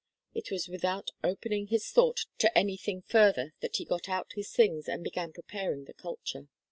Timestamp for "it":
0.33-0.49